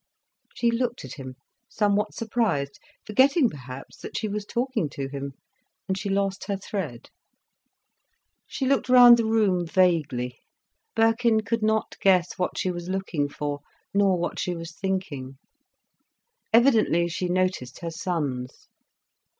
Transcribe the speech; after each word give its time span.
She 0.55 0.71
looked 0.71 1.05
at 1.05 1.13
him, 1.13 1.35
somewhat 1.69 2.15
surprised, 2.15 2.79
forgetting 3.05 3.51
perhaps 3.51 3.97
that 3.97 4.17
she 4.17 4.27
was 4.27 4.47
talking 4.47 4.89
to 4.89 5.07
him. 5.07 5.33
And 5.87 5.95
she 5.95 6.09
lost 6.09 6.45
her 6.45 6.57
thread. 6.57 7.11
She 8.47 8.65
looked 8.65 8.89
round 8.89 9.17
the 9.17 9.25
room, 9.27 9.63
vaguely. 9.63 10.39
Birkin 10.95 11.41
could 11.41 11.61
not 11.61 11.99
guess 12.01 12.33
what 12.39 12.57
she 12.57 12.71
was 12.71 12.89
looking 12.89 13.29
for, 13.29 13.59
nor 13.93 14.17
what 14.17 14.39
she 14.39 14.55
was 14.55 14.71
thinking. 14.73 15.37
Evidently 16.51 17.07
she 17.07 17.27
noticed 17.29 17.81
her 17.81 17.91
sons. 17.91 18.69